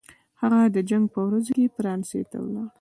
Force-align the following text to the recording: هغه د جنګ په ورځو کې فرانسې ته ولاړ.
هغه 0.41 0.59
د 0.75 0.77
جنګ 0.89 1.05
په 1.13 1.19
ورځو 1.27 1.51
کې 1.57 1.73
فرانسې 1.75 2.21
ته 2.31 2.37
ولاړ. 2.43 2.67